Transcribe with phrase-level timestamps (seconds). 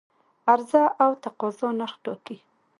[0.51, 2.37] عرضه او تقاضا نرخ ټاکي